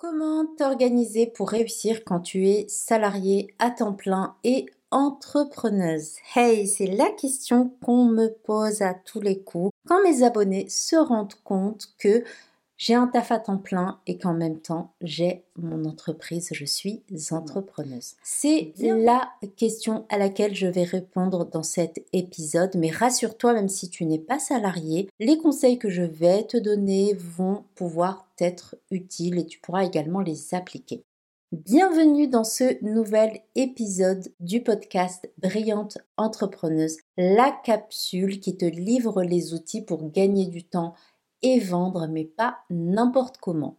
Comment 0.00 0.46
t'organiser 0.56 1.26
pour 1.26 1.50
réussir 1.50 2.04
quand 2.04 2.20
tu 2.20 2.46
es 2.46 2.66
salarié 2.68 3.52
à 3.58 3.72
temps 3.72 3.94
plein 3.94 4.36
et 4.44 4.66
entrepreneuse? 4.92 6.12
Hey, 6.36 6.68
c'est 6.68 6.86
la 6.86 7.10
question 7.10 7.72
qu'on 7.84 8.04
me 8.04 8.28
pose 8.28 8.80
à 8.80 8.94
tous 8.94 9.20
les 9.20 9.40
coups. 9.40 9.72
Quand 9.88 10.00
mes 10.04 10.22
abonnés 10.22 10.68
se 10.68 10.94
rendent 10.94 11.34
compte 11.42 11.88
que 11.98 12.22
j'ai 12.78 12.94
un 12.94 13.08
taf 13.08 13.32
à 13.32 13.40
temps 13.40 13.58
plein 13.58 13.98
et 14.06 14.16
qu'en 14.16 14.32
même 14.32 14.60
temps 14.60 14.92
j'ai 15.02 15.44
mon 15.56 15.84
entreprise, 15.84 16.48
je 16.52 16.64
suis 16.64 17.02
entrepreneuse. 17.32 18.14
C'est 18.22 18.72
la 18.78 19.28
question 19.56 20.06
à 20.08 20.16
laquelle 20.16 20.54
je 20.54 20.68
vais 20.68 20.84
répondre 20.84 21.44
dans 21.44 21.64
cet 21.64 22.06
épisode, 22.12 22.76
mais 22.76 22.90
rassure-toi, 22.90 23.54
même 23.54 23.68
si 23.68 23.90
tu 23.90 24.04
n'es 24.06 24.20
pas 24.20 24.38
salarié, 24.38 25.10
les 25.18 25.36
conseils 25.38 25.78
que 25.78 25.90
je 25.90 26.02
vais 26.02 26.44
te 26.44 26.56
donner 26.56 27.14
vont 27.14 27.64
pouvoir 27.74 28.28
t'être 28.36 28.76
utiles 28.92 29.38
et 29.38 29.46
tu 29.46 29.58
pourras 29.58 29.84
également 29.84 30.20
les 30.20 30.54
appliquer. 30.54 31.02
Bienvenue 31.50 32.28
dans 32.28 32.44
ce 32.44 32.76
nouvel 32.84 33.40
épisode 33.54 34.28
du 34.38 34.62
podcast 34.62 35.30
Brillante 35.38 35.96
Entrepreneuse, 36.18 36.98
la 37.16 37.50
capsule 37.64 38.38
qui 38.38 38.58
te 38.58 38.66
livre 38.66 39.22
les 39.22 39.54
outils 39.54 39.80
pour 39.80 40.10
gagner 40.10 40.44
du 40.44 40.62
temps 40.62 40.92
et 41.42 41.60
vendre, 41.60 42.06
mais 42.08 42.24
pas 42.24 42.58
n'importe 42.70 43.38
comment. 43.38 43.78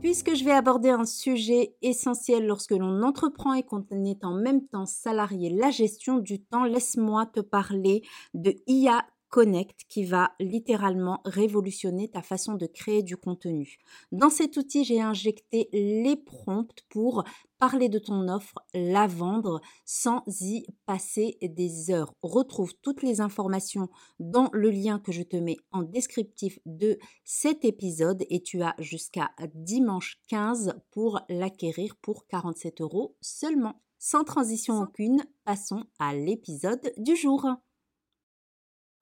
Puisque 0.00 0.34
je 0.34 0.44
vais 0.44 0.50
aborder 0.50 0.88
un 0.88 1.04
sujet 1.04 1.76
essentiel 1.82 2.46
lorsque 2.46 2.72
l'on 2.72 3.02
entreprend 3.02 3.52
et 3.52 3.62
qu'on 3.62 3.84
est 4.04 4.24
en 4.24 4.32
même 4.32 4.66
temps 4.66 4.86
salarié, 4.86 5.50
la 5.50 5.70
gestion 5.70 6.18
du 6.18 6.42
temps, 6.42 6.64
laisse-moi 6.64 7.26
te 7.26 7.40
parler 7.40 8.02
de 8.34 8.56
IA 8.66 9.04
Connect 9.30 9.84
qui 9.88 10.04
va 10.04 10.32
littéralement 10.40 11.20
révolutionner 11.24 12.08
ta 12.08 12.20
façon 12.20 12.54
de 12.54 12.66
créer 12.66 13.02
du 13.02 13.16
contenu. 13.16 13.78
Dans 14.12 14.28
cet 14.28 14.56
outil, 14.56 14.84
j'ai 14.84 15.00
injecté 15.00 15.68
les 15.72 16.16
prompts 16.16 16.82
pour 16.88 17.24
parler 17.58 17.88
de 17.88 17.98
ton 17.98 18.28
offre, 18.28 18.58
la 18.74 19.06
vendre 19.06 19.60
sans 19.84 20.24
y 20.40 20.66
passer 20.84 21.38
des 21.42 21.90
heures. 21.90 22.12
Retrouve 22.22 22.74
toutes 22.82 23.02
les 23.02 23.20
informations 23.20 23.88
dans 24.18 24.50
le 24.52 24.70
lien 24.70 24.98
que 24.98 25.12
je 25.12 25.22
te 25.22 25.36
mets 25.36 25.58
en 25.70 25.82
descriptif 25.82 26.58
de 26.66 26.98
cet 27.24 27.64
épisode 27.64 28.24
et 28.30 28.42
tu 28.42 28.62
as 28.62 28.74
jusqu'à 28.78 29.30
dimanche 29.54 30.18
15 30.28 30.74
pour 30.90 31.20
l'acquérir 31.28 31.94
pour 32.02 32.26
47 32.26 32.80
euros 32.80 33.16
seulement. 33.20 33.80
Sans 33.98 34.24
transition 34.24 34.80
aucune, 34.80 35.22
passons 35.44 35.84
à 35.98 36.14
l'épisode 36.14 36.92
du 36.96 37.14
jour. 37.14 37.46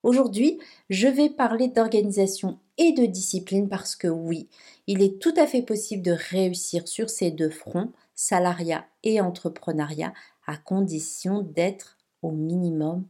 Aujourd'hui, 0.09 0.59
je 0.89 1.07
vais 1.07 1.29
parler 1.29 1.69
d'organisation 1.69 2.59
et 2.79 2.93
de 2.93 3.05
discipline 3.05 3.69
parce 3.69 3.95
que 3.95 4.09
oui, 4.09 4.49
il 4.87 5.03
est 5.03 5.21
tout 5.21 5.35
à 5.37 5.47
fait 5.47 5.61
possible 5.61 6.03
de 6.03 6.17
réussir 6.31 6.89
sur 6.89 7.11
ces 7.11 7.31
deux 7.31 7.51
fronts, 7.51 7.93
salariat 8.15 8.87
et 9.03 9.21
entrepreneuriat, 9.21 10.15
à 10.47 10.57
condition 10.57 11.43
d'être 11.43 11.99
au 12.23 12.31
minimum 12.31 13.05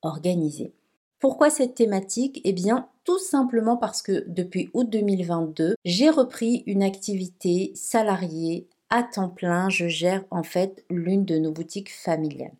organisé. 0.00 0.72
Pourquoi 1.18 1.50
cette 1.50 1.74
thématique? 1.74 2.40
Eh 2.44 2.54
bien, 2.54 2.88
tout 3.04 3.18
simplement 3.18 3.76
parce 3.76 4.00
que 4.00 4.24
depuis 4.26 4.70
août 4.72 4.88
2022, 4.88 5.74
j'ai 5.84 6.08
repris 6.08 6.62
une 6.64 6.82
activité 6.82 7.72
salariée 7.74 8.66
à 8.88 9.02
temps 9.02 9.28
plein. 9.28 9.68
Je 9.68 9.86
gère 9.86 10.24
en 10.30 10.44
fait 10.44 10.82
l'une 10.88 11.26
de 11.26 11.36
nos 11.36 11.52
boutiques 11.52 11.92
familiales. 11.92 12.56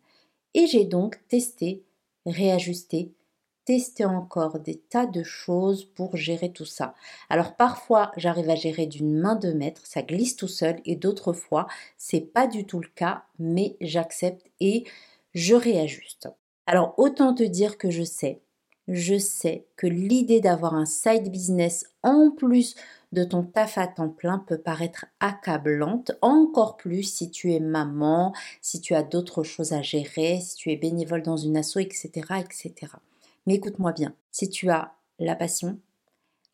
Et 0.53 0.67
j'ai 0.67 0.85
donc 0.85 1.19
testé, 1.27 1.81
réajusté, 2.27 3.13
tester 3.69 4.03
encore 4.03 4.57
des 4.57 4.79
tas 4.79 5.05
de 5.05 5.21
choses 5.21 5.85
pour 5.85 6.17
gérer 6.17 6.51
tout 6.51 6.65
ça. 6.65 6.95
Alors 7.29 7.55
parfois, 7.55 8.11
j'arrive 8.17 8.49
à 8.49 8.55
gérer 8.55 8.87
d'une 8.87 9.15
main 9.15 9.35
de 9.35 9.51
maître, 9.51 9.85
ça 9.85 10.01
glisse 10.01 10.35
tout 10.35 10.47
seul, 10.47 10.81
et 10.85 10.95
d'autres 10.95 11.33
fois, 11.33 11.67
c'est 11.95 12.33
pas 12.33 12.47
du 12.47 12.65
tout 12.65 12.79
le 12.79 12.89
cas, 12.95 13.25
mais 13.37 13.77
j'accepte 13.79 14.47
et 14.59 14.85
je 15.35 15.53
réajuste. 15.53 16.29
Alors 16.65 16.95
autant 16.97 17.35
te 17.35 17.43
dire 17.43 17.77
que 17.77 17.91
je 17.91 18.01
sais, 18.01 18.41
je 18.87 19.19
sais 19.19 19.67
que 19.75 19.85
l'idée 19.85 20.41
d'avoir 20.41 20.73
un 20.73 20.87
side 20.87 21.29
business 21.29 21.85
en 22.01 22.31
plus 22.31 22.73
de 23.11 23.23
ton 23.23 23.43
taf 23.43 23.77
à 23.77 23.85
temps 23.85 24.09
plein 24.09 24.39
peut 24.39 24.57
paraître 24.57 25.05
accablante, 25.19 26.13
encore 26.23 26.75
plus 26.75 27.03
si 27.03 27.29
tu 27.29 27.53
es 27.53 27.59
maman, 27.59 28.33
si 28.61 28.81
tu 28.81 28.95
as 28.95 29.03
d'autres 29.03 29.43
choses 29.43 29.73
à 29.73 29.83
gérer, 29.83 30.39
si 30.41 30.55
tu 30.55 30.71
es 30.71 30.75
bénévole 30.75 31.21
dans 31.21 31.37
une 31.37 31.55
asso, 31.55 31.77
etc., 31.77 32.09
etc. 32.39 32.93
Écoute-moi 33.51 33.93
bien, 33.93 34.13
si 34.31 34.47
tu 34.47 34.69
as 34.69 34.93
la 35.17 35.35
passion, 35.35 35.79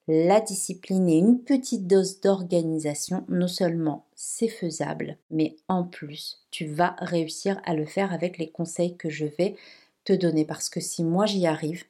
la 0.07 0.39
discipline 0.39 1.09
et 1.09 1.17
une 1.17 1.43
petite 1.43 1.87
dose 1.87 2.21
d'organisation, 2.21 3.25
non 3.27 3.49
seulement 3.49 4.05
c'est 4.15 4.47
faisable, 4.47 5.17
mais 5.29 5.57
en 5.67 5.83
plus, 5.83 6.45
tu 6.51 6.65
vas 6.65 6.95
réussir 6.99 7.59
à 7.65 7.75
le 7.75 7.85
faire 7.85 8.13
avec 8.13 8.37
les 8.37 8.49
conseils 8.49 8.95
que 8.95 9.09
je 9.09 9.25
vais 9.25 9.57
te 10.05 10.13
donner. 10.13 10.45
Parce 10.45 10.69
que 10.69 10.79
si 10.79 11.03
moi 11.03 11.25
j'y 11.25 11.45
arrive, 11.45 11.83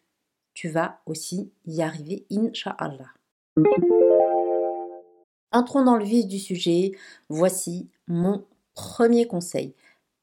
tu 0.56 0.70
vas 0.70 1.02
aussi 1.06 1.52
y 1.68 1.84
arriver, 1.84 2.26
Inch'Allah. 2.32 3.14
Entrons 5.52 5.84
dans 5.84 5.98
le 5.98 6.06
vif 6.06 6.26
du 6.26 6.40
sujet. 6.40 6.94
Voici 7.30 7.90
mon 8.08 8.44
premier 8.74 9.28
conseil. 9.28 9.76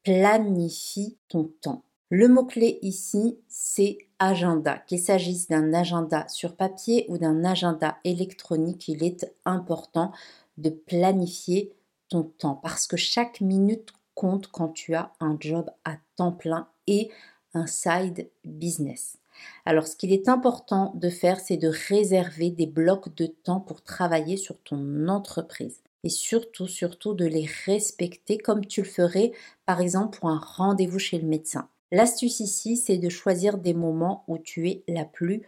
Planifie 0.02 1.16
ton 1.28 1.52
temps. 1.60 1.84
Le 2.10 2.28
mot-clé 2.28 2.78
ici, 2.82 3.38
c'est 3.48 3.96
agenda. 4.22 4.78
Qu'il 4.86 5.00
s'agisse 5.00 5.48
d'un 5.48 5.74
agenda 5.74 6.26
sur 6.28 6.54
papier 6.54 7.06
ou 7.08 7.18
d'un 7.18 7.44
agenda 7.44 7.98
électronique, 8.04 8.86
il 8.86 9.02
est 9.02 9.34
important 9.44 10.12
de 10.58 10.70
planifier 10.70 11.72
ton 12.08 12.22
temps 12.22 12.54
parce 12.54 12.86
que 12.86 12.96
chaque 12.96 13.40
minute 13.40 13.92
compte 14.14 14.46
quand 14.46 14.68
tu 14.68 14.94
as 14.94 15.12
un 15.18 15.36
job 15.40 15.70
à 15.84 15.96
temps 16.16 16.32
plein 16.32 16.68
et 16.86 17.10
un 17.54 17.66
side 17.66 18.30
business. 18.44 19.18
Alors 19.64 19.88
ce 19.88 19.96
qu'il 19.96 20.12
est 20.12 20.28
important 20.28 20.92
de 20.94 21.08
faire, 21.08 21.40
c'est 21.40 21.56
de 21.56 21.72
réserver 21.88 22.50
des 22.50 22.66
blocs 22.66 23.14
de 23.16 23.26
temps 23.26 23.60
pour 23.60 23.82
travailler 23.82 24.36
sur 24.36 24.56
ton 24.62 25.08
entreprise. 25.08 25.80
Et 26.04 26.10
surtout, 26.10 26.68
surtout 26.68 27.14
de 27.14 27.24
les 27.24 27.48
respecter 27.64 28.38
comme 28.38 28.66
tu 28.66 28.82
le 28.82 28.88
ferais 28.88 29.32
par 29.66 29.80
exemple 29.80 30.18
pour 30.18 30.28
un 30.28 30.38
rendez-vous 30.38 30.98
chez 31.00 31.18
le 31.18 31.26
médecin. 31.26 31.68
L'astuce 31.92 32.40
ici, 32.40 32.76
c'est 32.78 32.96
de 32.96 33.10
choisir 33.10 33.58
des 33.58 33.74
moments 33.74 34.24
où 34.26 34.38
tu 34.38 34.68
es 34.68 34.82
la 34.88 35.04
plus 35.04 35.42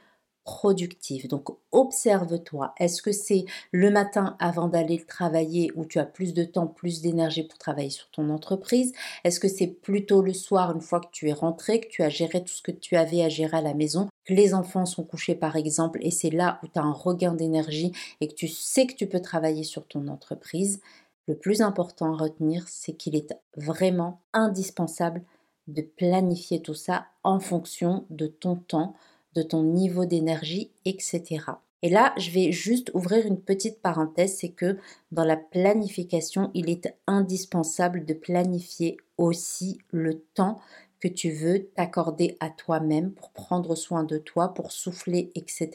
productive. 0.44 1.26
Donc 1.26 1.48
observe-toi. 1.72 2.74
Est-ce 2.78 3.00
que 3.00 3.12
c'est 3.12 3.46
le 3.72 3.90
matin 3.90 4.36
avant 4.38 4.68
d'aller 4.68 5.02
travailler 5.02 5.70
où 5.74 5.86
tu 5.86 5.98
as 5.98 6.04
plus 6.04 6.34
de 6.34 6.44
temps, 6.44 6.66
plus 6.66 7.00
d'énergie 7.00 7.44
pour 7.44 7.56
travailler 7.56 7.88
sur 7.88 8.10
ton 8.10 8.28
entreprise? 8.28 8.92
Est-ce 9.24 9.40
que 9.40 9.48
c'est 9.48 9.68
plutôt 9.68 10.20
le 10.20 10.34
soir 10.34 10.70
une 10.72 10.82
fois 10.82 11.00
que 11.00 11.10
tu 11.10 11.30
es 11.30 11.32
rentré, 11.32 11.80
que 11.80 11.88
tu 11.88 12.02
as 12.02 12.10
géré 12.10 12.44
tout 12.44 12.52
ce 12.52 12.60
que 12.60 12.72
tu 12.72 12.94
avais 12.96 13.24
à 13.24 13.30
gérer 13.30 13.56
à 13.56 13.62
la 13.62 13.72
maison, 13.72 14.08
que 14.26 14.34
les 14.34 14.52
enfants 14.52 14.84
sont 14.84 15.04
couchés 15.04 15.34
par 15.34 15.56
exemple 15.56 15.98
et 16.02 16.10
c'est 16.10 16.28
là 16.28 16.60
où 16.62 16.68
tu 16.68 16.78
as 16.78 16.82
un 16.82 16.92
regain 16.92 17.32
d'énergie 17.32 17.92
et 18.20 18.28
que 18.28 18.34
tu 18.34 18.48
sais 18.48 18.86
que 18.86 18.94
tu 18.94 19.06
peux 19.06 19.20
travailler 19.20 19.64
sur 19.64 19.86
ton 19.86 20.08
entreprise? 20.08 20.80
Le 21.26 21.36
plus 21.38 21.62
important 21.62 22.12
à 22.12 22.18
retenir, 22.18 22.68
c'est 22.68 22.92
qu'il 22.92 23.16
est 23.16 23.34
vraiment 23.56 24.20
indispensable 24.34 25.22
de 25.68 25.82
planifier 25.82 26.60
tout 26.62 26.74
ça 26.74 27.06
en 27.22 27.40
fonction 27.40 28.06
de 28.10 28.26
ton 28.26 28.56
temps, 28.56 28.94
de 29.34 29.42
ton 29.42 29.62
niveau 29.62 30.04
d'énergie, 30.04 30.70
etc. 30.84 31.40
Et 31.82 31.90
là, 31.90 32.14
je 32.16 32.30
vais 32.30 32.50
juste 32.50 32.90
ouvrir 32.94 33.26
une 33.26 33.40
petite 33.40 33.82
parenthèse, 33.82 34.36
c'est 34.38 34.48
que 34.48 34.78
dans 35.12 35.24
la 35.24 35.36
planification, 35.36 36.50
il 36.54 36.70
est 36.70 36.96
indispensable 37.06 38.06
de 38.06 38.14
planifier 38.14 38.96
aussi 39.18 39.78
le 39.90 40.20
temps 40.34 40.60
que 41.04 41.08
tu 41.08 41.30
veux 41.30 41.66
t'accorder 41.76 42.38
à 42.40 42.48
toi-même 42.48 43.12
pour 43.12 43.30
prendre 43.32 43.74
soin 43.74 44.04
de 44.04 44.16
toi, 44.16 44.54
pour 44.54 44.72
souffler, 44.72 45.30
etc. 45.34 45.70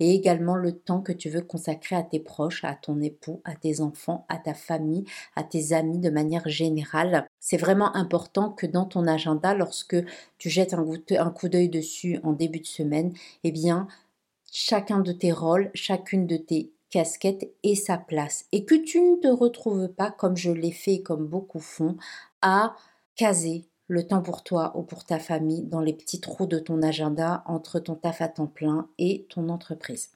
Et 0.00 0.14
également 0.14 0.54
le 0.54 0.72
temps 0.72 1.02
que 1.02 1.12
tu 1.12 1.28
veux 1.28 1.42
consacrer 1.42 1.94
à 1.94 2.02
tes 2.02 2.20
proches, 2.20 2.64
à 2.64 2.74
ton 2.74 3.02
époux, 3.02 3.42
à 3.44 3.54
tes 3.54 3.82
enfants, 3.82 4.24
à 4.30 4.38
ta 4.38 4.54
famille, 4.54 5.04
à 5.34 5.44
tes 5.44 5.74
amis 5.74 5.98
de 5.98 6.08
manière 6.08 6.48
générale. 6.48 7.26
C'est 7.48 7.58
vraiment 7.58 7.94
important 7.94 8.50
que 8.50 8.66
dans 8.66 8.86
ton 8.86 9.06
agenda, 9.06 9.54
lorsque 9.54 9.94
tu 10.36 10.50
jettes 10.50 10.74
un, 10.74 11.30
coup 11.30 11.48
d'œil 11.48 11.68
dessus 11.68 12.18
en 12.24 12.32
début 12.32 12.58
de 12.58 12.66
semaine, 12.66 13.12
eh 13.44 13.52
bien, 13.52 13.86
chacun 14.50 14.98
de 14.98 15.12
tes 15.12 15.30
rôles, 15.30 15.70
chacune 15.72 16.26
de 16.26 16.38
tes 16.38 16.72
casquettes 16.90 17.48
ait 17.62 17.76
sa 17.76 17.98
place 17.98 18.46
et 18.50 18.64
que 18.64 18.74
tu 18.74 19.00
ne 19.00 19.14
te 19.18 19.28
retrouves 19.28 19.86
pas, 19.86 20.10
comme 20.10 20.36
je 20.36 20.50
l'ai 20.50 20.72
fait, 20.72 21.02
comme 21.02 21.28
beaucoup 21.28 21.60
font, 21.60 21.96
à 22.42 22.74
caser 23.14 23.68
le 23.86 24.04
temps 24.04 24.22
pour 24.22 24.42
toi 24.42 24.76
ou 24.76 24.82
pour 24.82 25.04
ta 25.04 25.20
famille 25.20 25.62
dans 25.62 25.80
les 25.80 25.92
petits 25.92 26.20
trous 26.20 26.46
de 26.46 26.58
ton 26.58 26.82
agenda 26.82 27.44
entre 27.46 27.78
ton 27.78 27.94
taf 27.94 28.22
à 28.22 28.28
temps 28.28 28.48
plein 28.48 28.88
et 28.98 29.24
ton 29.28 29.50
entreprise. 29.50 30.10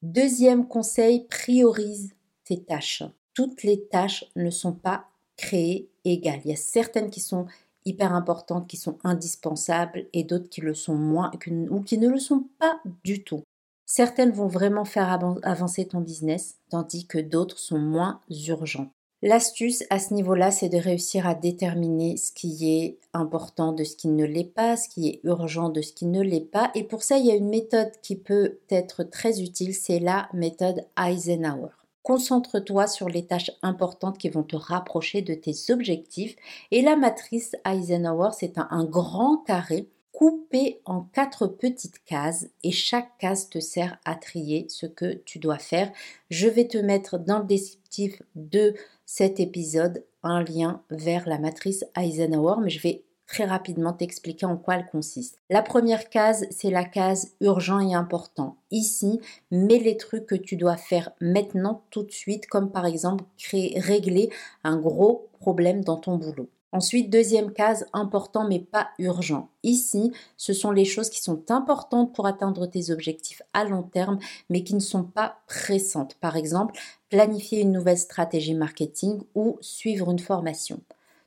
Deuxième 0.00 0.66
conseil, 0.66 1.26
priorise 1.28 2.14
tes 2.44 2.62
tâches. 2.62 3.02
Toutes 3.34 3.62
les 3.62 3.84
tâches 3.84 4.24
ne 4.36 4.50
sont 4.50 4.72
pas 4.72 5.06
créées 5.36 5.88
égales. 6.04 6.40
Il 6.44 6.50
y 6.50 6.54
a 6.54 6.56
certaines 6.56 7.10
qui 7.10 7.20
sont 7.20 7.46
hyper 7.84 8.14
importantes, 8.14 8.68
qui 8.68 8.76
sont 8.76 8.98
indispensables, 9.04 10.06
et 10.12 10.24
d'autres 10.24 10.48
qui 10.48 10.60
le 10.60 10.74
sont 10.74 10.94
moins 10.94 11.30
ou 11.70 11.80
qui 11.80 11.98
ne 11.98 12.08
le 12.08 12.18
sont 12.18 12.46
pas 12.58 12.80
du 13.04 13.24
tout. 13.24 13.42
Certaines 13.86 14.30
vont 14.30 14.46
vraiment 14.46 14.84
faire 14.84 15.10
avancer 15.42 15.86
ton 15.86 16.00
business, 16.00 16.56
tandis 16.70 17.06
que 17.06 17.18
d'autres 17.18 17.58
sont 17.58 17.78
moins 17.78 18.20
urgentes. 18.30 18.90
L'astuce 19.24 19.84
à 19.90 20.00
ce 20.00 20.14
niveau-là, 20.14 20.50
c'est 20.50 20.68
de 20.68 20.78
réussir 20.78 21.28
à 21.28 21.36
déterminer 21.36 22.16
ce 22.16 22.32
qui 22.32 22.68
est 22.68 22.98
important 23.12 23.72
de 23.72 23.84
ce 23.84 23.94
qui 23.94 24.08
ne 24.08 24.24
l'est 24.24 24.52
pas, 24.52 24.76
ce 24.76 24.88
qui 24.88 25.08
est 25.08 25.20
urgent 25.22 25.68
de 25.68 25.80
ce 25.80 25.92
qui 25.92 26.06
ne 26.06 26.22
l'est 26.22 26.40
pas. 26.40 26.72
Et 26.74 26.82
pour 26.82 27.04
ça, 27.04 27.18
il 27.18 27.26
y 27.26 27.30
a 27.30 27.36
une 27.36 27.48
méthode 27.48 27.92
qui 28.02 28.16
peut 28.16 28.58
être 28.68 29.04
très 29.04 29.40
utile, 29.40 29.74
c'est 29.74 30.00
la 30.00 30.28
méthode 30.32 30.86
Eisenhower. 30.98 31.70
Concentre-toi 32.02 32.86
sur 32.88 33.08
les 33.08 33.26
tâches 33.26 33.52
importantes 33.62 34.18
qui 34.18 34.28
vont 34.28 34.42
te 34.42 34.56
rapprocher 34.56 35.22
de 35.22 35.34
tes 35.34 35.54
objectifs. 35.70 36.34
Et 36.70 36.82
la 36.82 36.96
matrice 36.96 37.54
Eisenhower, 37.64 38.30
c'est 38.36 38.58
un, 38.58 38.84
grand 38.84 39.38
carré 39.38 39.88
coupé 40.10 40.80
en 40.84 41.02
quatre 41.02 41.46
petites 41.46 42.04
cases 42.04 42.46
et 42.62 42.72
chaque 42.72 43.16
case 43.18 43.48
te 43.48 43.60
sert 43.60 43.98
à 44.04 44.14
trier 44.14 44.66
ce 44.68 44.86
que 44.86 45.14
tu 45.24 45.38
dois 45.38 45.58
faire. 45.58 45.90
Je 46.30 46.48
vais 46.48 46.66
te 46.66 46.78
mettre 46.78 47.18
dans 47.18 47.38
le 47.38 47.44
descriptif 47.44 48.22
de 48.34 48.74
cet 49.06 49.40
épisode 49.40 50.04
un 50.22 50.42
lien 50.42 50.82
vers 50.90 51.28
la 51.28 51.38
matrice 51.38 51.84
Eisenhower, 51.96 52.56
mais 52.62 52.70
je 52.70 52.80
vais 52.80 53.04
très 53.32 53.46
rapidement 53.46 53.94
t'expliquer 53.94 54.44
en 54.44 54.58
quoi 54.58 54.74
elle 54.76 54.86
consiste. 54.86 55.38
La 55.48 55.62
première 55.62 56.10
case, 56.10 56.44
c'est 56.50 56.70
la 56.70 56.84
case 56.84 57.32
urgent 57.40 57.80
et 57.80 57.94
important. 57.94 58.58
Ici, 58.70 59.20
mets 59.50 59.78
les 59.78 59.96
trucs 59.96 60.26
que 60.26 60.34
tu 60.34 60.56
dois 60.56 60.76
faire 60.76 61.12
maintenant, 61.18 61.82
tout 61.88 62.02
de 62.02 62.10
suite, 62.12 62.46
comme 62.46 62.70
par 62.70 62.84
exemple 62.84 63.24
créer, 63.38 63.80
régler 63.80 64.28
un 64.64 64.76
gros 64.76 65.30
problème 65.40 65.82
dans 65.82 65.96
ton 65.96 66.18
boulot. 66.18 66.50
Ensuite, 66.72 67.08
deuxième 67.08 67.52
case, 67.52 67.86
important 67.94 68.46
mais 68.46 68.60
pas 68.60 68.88
urgent. 68.98 69.48
Ici, 69.62 70.12
ce 70.36 70.52
sont 70.52 70.70
les 70.70 70.84
choses 70.84 71.08
qui 71.08 71.22
sont 71.22 71.50
importantes 71.50 72.14
pour 72.14 72.26
atteindre 72.26 72.66
tes 72.66 72.90
objectifs 72.90 73.40
à 73.54 73.64
long 73.64 73.82
terme, 73.82 74.18
mais 74.50 74.62
qui 74.62 74.74
ne 74.74 74.80
sont 74.80 75.04
pas 75.04 75.38
pressantes. 75.46 76.16
Par 76.16 76.36
exemple, 76.36 76.78
planifier 77.08 77.62
une 77.62 77.72
nouvelle 77.72 77.98
stratégie 77.98 78.54
marketing 78.54 79.22
ou 79.34 79.56
suivre 79.62 80.10
une 80.10 80.18
formation. 80.18 80.80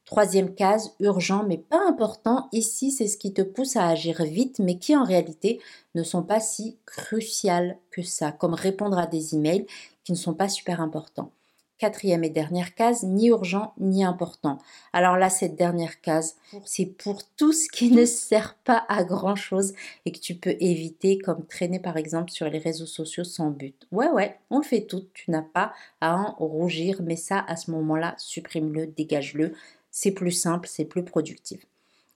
Troisième 0.06 0.54
case, 0.54 0.94
urgent 1.00 1.44
mais 1.48 1.58
pas 1.58 1.82
important. 1.88 2.48
Ici, 2.52 2.92
c'est 2.92 3.08
ce 3.08 3.18
qui 3.18 3.34
te 3.34 3.42
pousse 3.42 3.76
à 3.76 3.88
agir 3.88 4.24
vite, 4.24 4.60
mais 4.60 4.78
qui 4.78 4.96
en 4.96 5.04
réalité 5.04 5.60
ne 5.96 6.04
sont 6.04 6.22
pas 6.22 6.40
si 6.40 6.78
cruciales 6.86 7.78
que 7.90 8.04
ça, 8.04 8.32
comme 8.32 8.54
répondre 8.54 9.00
à 9.00 9.08
des 9.08 9.34
emails 9.34 9.66
qui 10.04 10.12
ne 10.12 10.18
sont 10.18 10.36
pas 10.36 10.48
super 10.48 10.80
importants. 10.80 11.32
Quatrième 11.78 12.24
et 12.24 12.30
dernière 12.30 12.74
case, 12.74 13.04
ni 13.04 13.28
urgent 13.28 13.74
ni 13.80 14.06
important. 14.06 14.60
Alors 14.94 15.18
là, 15.18 15.30
cette 15.30 15.58
dernière 15.58 16.00
case, 16.00 16.38
c'est 16.64 16.86
pour 16.86 17.22
tout 17.36 17.52
ce 17.52 17.68
qui 17.70 17.92
ne 17.92 18.06
sert 18.06 18.56
pas 18.64 18.86
à 18.88 19.04
grand 19.04 19.36
chose 19.36 19.74
et 20.06 20.14
que 20.14 20.20
tu 20.20 20.36
peux 20.36 20.56
éviter, 20.62 21.18
comme 21.18 21.46
traîner 21.46 21.80
par 21.80 21.98
exemple 21.98 22.32
sur 22.32 22.48
les 22.48 22.60
réseaux 22.60 22.86
sociaux 22.86 23.26
sans 23.26 23.50
but. 23.50 23.88
Ouais, 23.92 24.08
ouais, 24.08 24.40
on 24.52 24.60
le 24.60 24.64
fait 24.64 24.86
tout. 24.86 25.04
Tu 25.14 25.32
n'as 25.32 25.42
pas 25.42 25.74
à 26.00 26.16
en 26.16 26.36
rougir, 26.36 27.02
mais 27.04 27.18
ça, 27.18 27.44
à 27.46 27.58
ce 27.58 27.72
moment-là, 27.72 28.16
supprime-le, 28.18 28.88
dégage-le. 28.88 29.54
C'est 29.98 30.12
plus 30.12 30.34
simple, 30.34 30.68
c'est 30.68 30.84
plus 30.84 31.06
productif. 31.06 31.66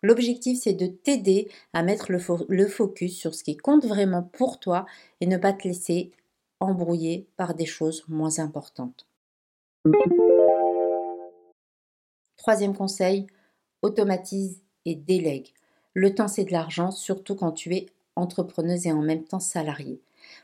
L'objectif, 0.04 0.60
c'est 0.62 0.74
de 0.74 0.88
t'aider 0.88 1.50
à 1.72 1.81
mettre 1.81 2.12
le, 2.12 2.68
focus 2.68 3.18
sur 3.18 3.34
ce 3.34 3.42
qui 3.42 3.56
compte 3.56 3.86
vraiment 3.86 4.22
pour 4.22 4.60
toi 4.60 4.86
et 5.22 5.28
ne 5.28 5.38
pas 5.38 5.54
te 5.54 5.66
laisser 5.66 6.12
embrouiller 6.60 7.26
par 7.38 7.54
des 7.54 7.66
choses 7.66 8.04
moins 8.10 8.40
importantes. 8.40 9.08
Troisième 12.36 12.76
conseil, 12.76 13.28
automatise 13.82 14.62
et 14.84 14.96
délègue. 14.96 15.54
Le 15.94 16.14
temps, 16.14 16.28
c'est 16.28 16.44
de 16.44 16.52
l'argent, 16.52 16.92
surtout 16.92 17.36
quand 17.36 17.54
tu 17.54 17.74
es 17.74 17.86
entrepreneuse 18.18 18.88
et 18.88 18.92
en 18.92 19.02
même 19.02 19.24
temps 19.24 19.40
salariée. 19.40 20.02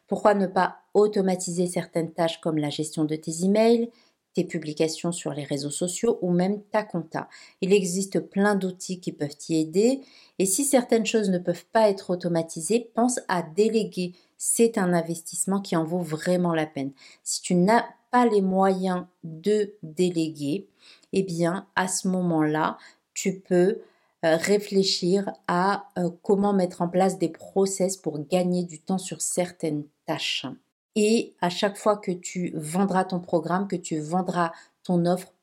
Pourquoi 0.08 0.36
ne 0.36 0.48
pas 0.48 0.78
automatiser 0.94 1.68
certaines 1.68 2.14
tâches 2.14 2.40
comme 2.40 2.58
la 2.58 2.70
gestion 2.70 3.04
de 3.04 3.18
tes 3.18 3.44
emails, 3.44 3.92
tes 4.36 4.44
publications 4.44 5.12
sur 5.12 5.34
les 5.34 5.44
réseaux 5.44 5.72
sociaux 5.72 6.20
ou 6.22 6.32
même 6.32 6.62
ta 6.72 6.84
compta. 6.84 7.28
Il 7.62 7.74
existe 7.74 8.20
plein 8.20 8.54
d'outils 8.54 9.00
qui 9.00 9.12
peuvent 9.12 9.36
t'y 9.36 9.56
aider 9.56 10.02
et 10.38 10.46
si 10.46 10.64
certaines 10.64 11.08
choses 11.08 11.32
ne 11.32 11.40
peuvent 11.40 11.66
pas 11.72 11.90
être 11.90 12.12
automatisées, 12.12 12.92
pense 12.94 13.20
à 13.28 13.42
déléguer. 13.42 14.14
C'est 14.38 14.78
un 14.78 14.94
investissement 14.94 15.60
qui 15.62 15.76
en 15.76 15.84
vaut 15.84 16.02
vraiment 16.02 16.54
la 16.54 16.68
peine. 16.68 16.92
Si 17.24 17.42
tu 17.42 17.56
n'as 17.56 17.86
les 18.24 18.42
moyens 18.42 19.06
de 19.24 19.76
déléguer, 19.84 20.70
eh 21.12 21.24
bien 21.24 21.68
à 21.76 21.90
ce 21.90 22.08
moment-là, 22.08 22.78
tu 23.14 23.40
peux 23.40 23.82
euh, 24.24 24.38
réfléchir 24.38 25.32
à 25.48 25.90
euh, 25.98 26.10
comment 26.24 26.54
mettre 26.54 26.82
en 26.82 26.88
place 26.88 27.18
des 27.18 27.30
process 27.30 27.98
pour 27.98 28.26
gagner 28.28 28.64
du 28.64 28.80
temps 28.80 28.98
sur 28.98 29.22
certaines 29.22 29.84
tâches. 30.06 30.46
Et 30.96 31.34
à 31.42 31.50
chaque 31.50 31.78
fois 31.78 31.98
que 31.98 32.12
tu 32.12 32.54
vendras 32.56 33.06
ton 33.06 33.20
programme, 33.20 33.68
que 33.68 33.76
tu 33.76 34.00
vendras 34.00 34.52
ton 34.84 35.06
offre, 35.06 35.34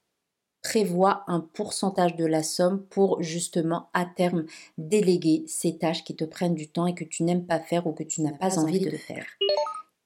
prévois 0.62 1.24
un 1.26 1.40
pourcentage 1.40 2.16
de 2.16 2.24
la 2.24 2.42
somme 2.42 2.84
pour 2.86 3.22
justement 3.22 3.90
à 3.92 4.06
terme 4.06 4.46
déléguer 4.78 5.44
ces 5.46 5.76
tâches 5.76 6.04
qui 6.04 6.14
te 6.14 6.24
prennent 6.24 6.54
du 6.54 6.68
temps 6.68 6.86
et 6.86 6.94
que 6.94 7.04
tu 7.04 7.24
n'aimes 7.24 7.44
pas 7.44 7.58
faire 7.58 7.86
ou 7.86 7.92
que 7.92 8.04
tu 8.04 8.22
n'as 8.22 8.32
pas, 8.32 8.58
envie 8.58 8.80
de 8.80 8.96
faire. 8.96 9.26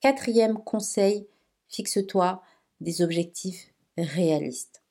Quatrième 0.01 0.57
conseil, 0.57 1.27
fixe-toi 1.69 2.41
des 2.81 3.01
objectifs 3.01 3.71
réalistes. 3.97 4.81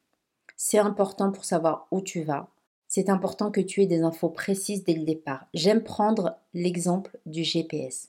C'est 0.57 0.79
important 0.79 1.33
pour 1.33 1.45
savoir 1.45 1.87
où 1.91 2.01
tu 2.01 2.23
vas. 2.23 2.49
C'est 2.89 3.11
important 3.11 3.51
que 3.51 3.61
tu 3.61 3.83
aies 3.83 3.87
des 3.87 4.03
infos 4.03 4.31
précises 4.31 4.85
dès 4.85 4.95
le 4.95 5.05
départ. 5.05 5.47
J'aime 5.53 5.83
prendre 5.83 6.37
l'exemple 6.55 7.19
du 7.27 7.43
GPS. 7.43 8.09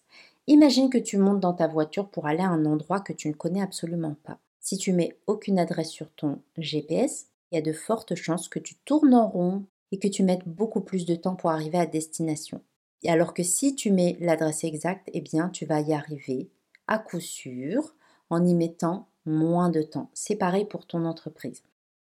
Imagine 0.49 0.89
que 0.89 0.97
tu 0.97 1.17
montes 1.17 1.41
dans 1.41 1.53
ta 1.53 1.67
voiture 1.67 2.07
pour 2.07 2.25
aller 2.25 2.44
à 2.44 2.49
un 2.49 2.65
endroit 2.65 3.01
que 3.01 3.11
tu 3.11 3.27
ne 3.27 3.33
connais 3.33 3.61
absolument 3.61 4.15
pas. 4.23 4.39
Si 4.61 4.77
tu 4.77 4.94
mets 4.94 5.17
aucune 5.27 5.59
adresse 5.59 5.89
sur 5.89 6.09
ton 6.11 6.41
GPS, 6.57 7.27
il 7.51 7.55
y 7.55 7.57
a 7.57 7.61
de 7.61 7.73
fortes 7.73 8.15
chances 8.15 8.47
que 8.47 8.59
tu 8.59 8.75
tournes 8.85 9.13
en 9.13 9.27
rond 9.27 9.65
et 9.91 9.99
que 9.99 10.07
tu 10.07 10.23
mettes 10.23 10.47
beaucoup 10.47 10.79
plus 10.79 11.05
de 11.05 11.15
temps 11.15 11.35
pour 11.35 11.51
arriver 11.51 11.77
à 11.77 11.85
destination. 11.85 12.61
Alors 13.05 13.33
que 13.33 13.44
si 13.44 13.75
tu 13.75 13.91
mets 13.91 14.15
l'adresse 14.21 14.63
exacte, 14.63 15.09
eh 15.13 15.21
bien 15.21 15.49
tu 15.49 15.65
vas 15.65 15.81
y 15.81 15.94
arriver 15.94 16.49
à 16.88 16.97
coup 16.97 17.19
sûr 17.19 17.94
en 18.29 18.45
y 18.45 18.53
mettant 18.53 19.09
moins 19.25 19.69
de 19.69 19.81
temps. 19.81 20.09
C'est 20.13 20.38
pareil 20.38 20.63
pour 20.63 20.88
ton 20.88 21.03
entreprise. 21.05 21.61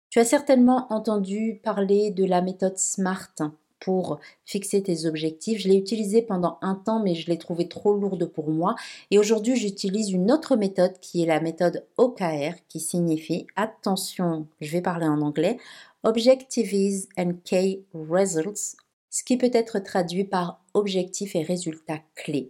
Tu 0.09 0.19
as 0.19 0.25
certainement 0.25 0.91
entendu 0.91 1.59
parler 1.63 2.09
de 2.09 2.25
la 2.25 2.41
méthode 2.41 2.77
SMART 2.77 3.35
pour 3.83 4.19
fixer 4.45 4.81
tes 4.81 5.05
objectifs. 5.05 5.59
Je 5.59 5.67
l'ai 5.67 5.75
utilisée 5.75 6.21
pendant 6.21 6.57
un 6.61 6.75
temps, 6.75 7.03
mais 7.03 7.15
je 7.15 7.29
l'ai 7.29 7.37
trouvée 7.37 7.67
trop 7.67 7.93
lourde 7.93 8.25
pour 8.25 8.49
moi. 8.49 8.75
Et 9.11 9.19
aujourd'hui, 9.19 9.57
j'utilise 9.57 10.11
une 10.11 10.31
autre 10.31 10.55
méthode 10.55 10.97
qui 11.01 11.21
est 11.21 11.25
la 11.25 11.41
méthode 11.41 11.85
OKR, 11.97 12.55
qui 12.69 12.79
signifie, 12.79 13.45
attention, 13.57 14.47
je 14.61 14.71
vais 14.71 14.81
parler 14.81 15.05
en 15.05 15.21
anglais, 15.21 15.57
Objectives 16.03 17.07
and 17.17 17.33
Key 17.43 17.81
Results, 17.93 18.77
ce 19.09 19.23
qui 19.23 19.37
peut 19.37 19.51
être 19.53 19.79
traduit 19.79 20.23
par 20.23 20.61
objectifs 20.73 21.35
et 21.35 21.43
résultats 21.43 21.99
clés. 22.15 22.49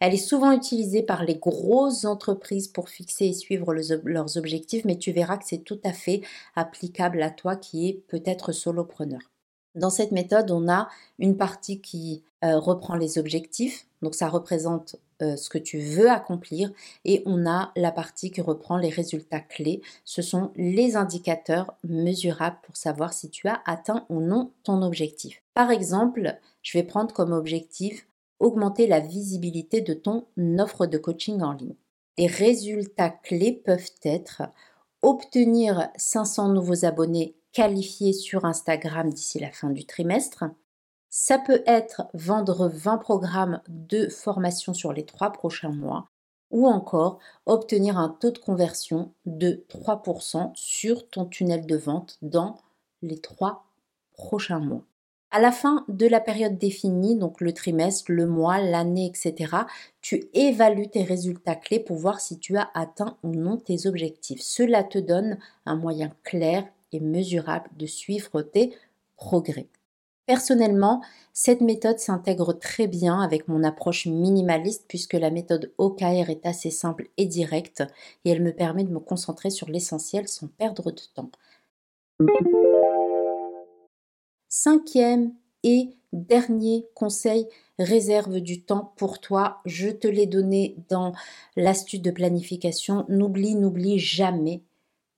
Elle 0.00 0.14
est 0.14 0.16
souvent 0.16 0.50
utilisée 0.50 1.02
par 1.02 1.24
les 1.24 1.36
grosses 1.36 2.04
entreprises 2.04 2.68
pour 2.68 2.88
fixer 2.88 3.26
et 3.26 3.32
suivre 3.32 3.72
leurs 3.72 4.36
objectifs, 4.36 4.84
mais 4.84 4.98
tu 4.98 5.12
verras 5.12 5.36
que 5.36 5.46
c'est 5.46 5.64
tout 5.64 5.80
à 5.84 5.92
fait 5.92 6.22
applicable 6.56 7.22
à 7.22 7.30
toi 7.30 7.54
qui 7.54 7.88
es 7.88 8.02
peut-être 8.08 8.50
solopreneur. 8.50 9.20
Dans 9.74 9.90
cette 9.90 10.12
méthode, 10.12 10.50
on 10.50 10.68
a 10.68 10.88
une 11.18 11.36
partie 11.36 11.80
qui 11.80 12.22
euh, 12.44 12.58
reprend 12.58 12.94
les 12.94 13.18
objectifs, 13.18 13.86
donc 14.02 14.14
ça 14.14 14.28
représente 14.28 14.96
euh, 15.22 15.36
ce 15.36 15.48
que 15.48 15.58
tu 15.58 15.78
veux 15.78 16.10
accomplir, 16.10 16.70
et 17.04 17.22
on 17.26 17.46
a 17.46 17.72
la 17.74 17.90
partie 17.90 18.30
qui 18.30 18.40
reprend 18.40 18.76
les 18.76 18.88
résultats 18.88 19.40
clés. 19.40 19.82
Ce 20.04 20.22
sont 20.22 20.52
les 20.54 20.96
indicateurs 20.96 21.74
mesurables 21.82 22.58
pour 22.62 22.76
savoir 22.76 23.12
si 23.12 23.30
tu 23.30 23.48
as 23.48 23.62
atteint 23.66 24.06
ou 24.08 24.20
non 24.20 24.52
ton 24.62 24.82
objectif. 24.82 25.42
Par 25.54 25.70
exemple, 25.70 26.38
je 26.62 26.78
vais 26.78 26.84
prendre 26.84 27.12
comme 27.12 27.32
objectif 27.32 28.06
augmenter 28.40 28.86
la 28.86 29.00
visibilité 29.00 29.80
de 29.80 29.94
ton 29.94 30.26
offre 30.58 30.86
de 30.86 30.98
coaching 30.98 31.40
en 31.42 31.52
ligne. 31.52 31.76
Les 32.18 32.26
résultats 32.26 33.10
clés 33.10 33.52
peuvent 33.52 33.90
être 34.02 34.42
obtenir 35.02 35.88
500 35.96 36.48
nouveaux 36.48 36.84
abonnés 36.84 37.34
qualifiés 37.54 38.12
sur 38.12 38.44
Instagram 38.44 39.10
d'ici 39.10 39.38
la 39.38 39.50
fin 39.50 39.70
du 39.70 39.86
trimestre. 39.86 40.44
Ça 41.08 41.38
peut 41.38 41.62
être 41.66 42.08
vendre 42.12 42.68
20 42.68 42.98
programmes 42.98 43.62
de 43.68 44.08
formation 44.08 44.74
sur 44.74 44.92
les 44.92 45.06
trois 45.06 45.30
prochains 45.30 45.72
mois 45.72 46.10
ou 46.50 46.66
encore 46.66 47.18
obtenir 47.46 47.98
un 47.98 48.08
taux 48.08 48.32
de 48.32 48.38
conversion 48.38 49.12
de 49.24 49.64
3% 49.70 50.52
sur 50.54 51.08
ton 51.08 51.24
tunnel 51.24 51.66
de 51.66 51.76
vente 51.76 52.18
dans 52.22 52.58
les 53.02 53.18
trois 53.18 53.64
prochains 54.12 54.60
mois. 54.60 54.84
À 55.30 55.40
la 55.40 55.50
fin 55.50 55.84
de 55.88 56.06
la 56.06 56.20
période 56.20 56.58
définie, 56.58 57.16
donc 57.16 57.40
le 57.40 57.52
trimestre, 57.52 58.12
le 58.12 58.26
mois, 58.26 58.60
l'année, 58.60 59.06
etc., 59.06 59.52
tu 60.00 60.28
évalues 60.32 60.90
tes 60.90 61.02
résultats 61.02 61.56
clés 61.56 61.80
pour 61.80 61.96
voir 61.96 62.20
si 62.20 62.38
tu 62.38 62.56
as 62.56 62.70
atteint 62.74 63.16
ou 63.24 63.34
non 63.34 63.56
tes 63.56 63.88
objectifs. 63.88 64.40
Cela 64.40 64.84
te 64.84 64.98
donne 64.98 65.38
un 65.66 65.74
moyen 65.74 66.12
clair 66.22 66.64
mesurable 67.00 67.70
de 67.76 67.86
suivre 67.86 68.42
tes 68.42 68.74
progrès. 69.16 69.68
Personnellement, 70.26 71.02
cette 71.34 71.60
méthode 71.60 71.98
s'intègre 71.98 72.54
très 72.54 72.86
bien 72.86 73.20
avec 73.20 73.46
mon 73.46 73.62
approche 73.62 74.06
minimaliste 74.06 74.86
puisque 74.88 75.12
la 75.12 75.30
méthode 75.30 75.72
OKR 75.76 76.30
est 76.30 76.46
assez 76.46 76.70
simple 76.70 77.08
et 77.18 77.26
directe 77.26 77.82
et 78.24 78.30
elle 78.30 78.42
me 78.42 78.52
permet 78.52 78.84
de 78.84 78.92
me 78.92 79.00
concentrer 79.00 79.50
sur 79.50 79.68
l'essentiel 79.68 80.26
sans 80.26 80.48
perdre 80.48 80.90
de 80.92 81.02
temps. 81.14 81.30
Cinquième 84.48 85.34
et 85.62 85.90
dernier 86.14 86.86
conseil, 86.94 87.46
réserve 87.78 88.40
du 88.40 88.62
temps 88.62 88.92
pour 88.96 89.20
toi. 89.20 89.58
Je 89.66 89.88
te 89.88 90.06
l'ai 90.06 90.26
donné 90.26 90.76
dans 90.88 91.12
l'astuce 91.56 92.00
de 92.00 92.10
planification. 92.10 93.04
N'oublie, 93.08 93.56
n'oublie 93.56 93.98
jamais 93.98 94.62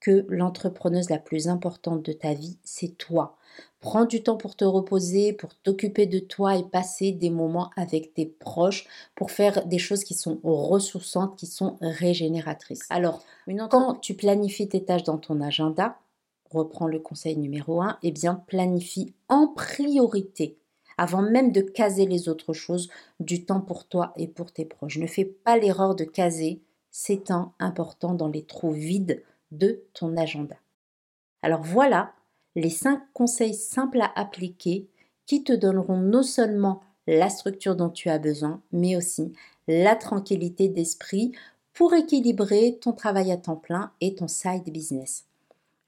que 0.06 0.25
l'entrepreneuse 0.28 1.10
la 1.10 1.18
plus 1.18 1.48
importante 1.48 2.04
de 2.04 2.12
ta 2.12 2.32
vie, 2.32 2.58
c'est 2.62 2.96
toi. 2.96 3.36
Prends 3.80 4.04
du 4.04 4.22
temps 4.22 4.36
pour 4.36 4.54
te 4.54 4.64
reposer, 4.64 5.32
pour 5.32 5.52
t'occuper 5.56 6.06
de 6.06 6.20
toi 6.20 6.54
et 6.54 6.62
passer 6.62 7.10
des 7.10 7.28
moments 7.28 7.70
avec 7.76 8.14
tes 8.14 8.26
proches 8.26 8.86
pour 9.16 9.32
faire 9.32 9.66
des 9.66 9.80
choses 9.80 10.04
qui 10.04 10.14
sont 10.14 10.38
ressourçantes, 10.44 11.36
qui 11.36 11.46
sont 11.46 11.76
régénératrices. 11.80 12.86
Alors, 12.88 13.25
quand 13.68 13.96
tu 13.96 14.14
planifies 14.14 14.68
tes 14.68 14.84
tâches 14.84 15.02
dans 15.02 15.18
ton 15.18 15.40
agenda, 15.40 15.98
reprends 16.52 16.86
le 16.86 17.00
conseil 17.00 17.36
numéro 17.36 17.82
1, 17.82 17.98
eh 18.04 18.12
bien 18.12 18.44
planifie 18.46 19.12
en 19.28 19.48
priorité, 19.48 20.56
avant 20.98 21.22
même 21.22 21.50
de 21.50 21.62
caser 21.62 22.06
les 22.06 22.28
autres 22.28 22.52
choses, 22.52 22.90
du 23.18 23.44
temps 23.44 23.60
pour 23.60 23.88
toi 23.88 24.12
et 24.16 24.28
pour 24.28 24.52
tes 24.52 24.66
proches. 24.66 24.98
Ne 24.98 25.08
fais 25.08 25.25
pas 25.25 25.58
l'erreur 25.58 25.96
de 25.96 26.04
caser 26.04 26.62
ces 26.92 27.18
temps 27.18 27.54
importants 27.58 28.14
dans 28.14 28.28
les 28.28 28.44
trous 28.44 28.70
vides 28.70 29.25
de 29.52 29.84
ton 29.94 30.16
agenda. 30.16 30.56
Alors 31.42 31.62
voilà 31.62 32.12
les 32.54 32.70
5 32.70 33.02
conseils 33.12 33.54
simples 33.54 34.00
à 34.00 34.12
appliquer 34.14 34.88
qui 35.26 35.44
te 35.44 35.52
donneront 35.52 35.98
non 35.98 36.22
seulement 36.22 36.80
la 37.06 37.28
structure 37.28 37.76
dont 37.76 37.90
tu 37.90 38.08
as 38.08 38.18
besoin, 38.18 38.62
mais 38.72 38.96
aussi 38.96 39.32
la 39.68 39.96
tranquillité 39.96 40.68
d'esprit 40.68 41.32
pour 41.72 41.94
équilibrer 41.94 42.78
ton 42.80 42.92
travail 42.92 43.30
à 43.30 43.36
temps 43.36 43.56
plein 43.56 43.92
et 44.00 44.14
ton 44.14 44.28
side 44.28 44.70
business 44.72 45.26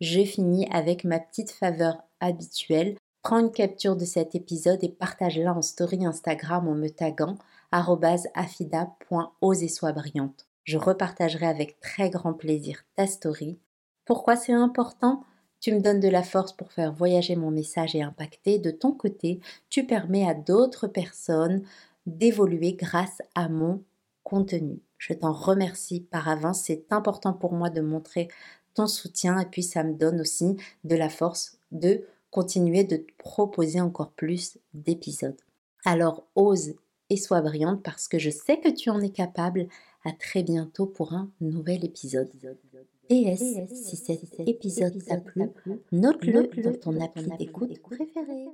je 0.00 0.24
finis 0.24 0.66
avec 0.70 1.04
ma 1.04 1.18
petite 1.18 1.50
faveur 1.50 2.02
habituelle. 2.20 2.96
Prends 3.22 3.40
une 3.40 3.50
capture 3.50 3.96
de 3.96 4.04
cet 4.04 4.34
épisode 4.34 4.82
et 4.82 4.88
partage-la 4.88 5.52
en 5.52 5.62
story 5.62 6.04
Instagram 6.06 6.68
en 6.68 6.74
me 6.74 6.88
taguant 6.88 7.36
brillante. 9.92 10.47
Je 10.68 10.76
repartagerai 10.76 11.46
avec 11.46 11.80
très 11.80 12.10
grand 12.10 12.34
plaisir 12.34 12.84
ta 12.94 13.06
story. 13.06 13.58
Pourquoi 14.04 14.36
c'est 14.36 14.52
important? 14.52 15.24
Tu 15.60 15.72
me 15.72 15.80
donnes 15.80 15.98
de 15.98 16.08
la 16.08 16.22
force 16.22 16.52
pour 16.52 16.72
faire 16.72 16.92
voyager 16.92 17.36
mon 17.36 17.50
message 17.50 17.96
et 17.96 18.02
impacter. 18.02 18.58
De 18.58 18.70
ton 18.70 18.92
côté, 18.92 19.40
tu 19.70 19.86
permets 19.86 20.28
à 20.28 20.34
d'autres 20.34 20.86
personnes 20.86 21.62
d'évoluer 22.04 22.74
grâce 22.74 23.22
à 23.34 23.48
mon 23.48 23.82
contenu. 24.24 24.82
Je 24.98 25.14
t'en 25.14 25.32
remercie 25.32 26.00
par 26.02 26.28
avance. 26.28 26.64
C'est 26.64 26.84
important 26.90 27.32
pour 27.32 27.54
moi 27.54 27.70
de 27.70 27.80
montrer 27.80 28.28
soutien 28.86 29.40
et 29.40 29.46
puis 29.46 29.62
ça 29.62 29.82
me 29.82 29.94
donne 29.94 30.20
aussi 30.20 30.56
de 30.84 30.94
la 30.94 31.08
force 31.08 31.58
de 31.72 32.04
continuer 32.30 32.84
de 32.84 32.96
te 32.96 33.12
proposer 33.18 33.80
encore 33.80 34.12
plus 34.12 34.58
d'épisodes. 34.74 35.40
Alors 35.84 36.28
ose 36.36 36.74
et 37.10 37.16
sois 37.16 37.40
brillante 37.40 37.82
parce 37.82 38.06
que 38.06 38.18
je 38.18 38.30
sais 38.30 38.60
que 38.60 38.68
tu 38.68 38.90
en 38.90 39.00
es 39.00 39.10
capable. 39.10 39.66
À 40.04 40.12
très 40.12 40.42
bientôt 40.42 40.86
pour 40.86 41.12
un 41.12 41.30
nouvel 41.40 41.84
épisode. 41.84 42.30
Et 43.10 43.36
si 43.36 43.96
cet 43.96 44.40
épisode 44.46 45.02
t'a 45.04 45.18
plu, 45.18 45.42
note-le 45.92 46.62
dans 46.62 46.74
ton 46.78 47.00
appli 47.00 47.28
d'écoute 47.38 47.80
préféré. 47.80 48.46